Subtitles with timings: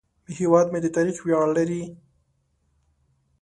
[0.37, 1.83] هیواد مې د تاریخ ویاړ لري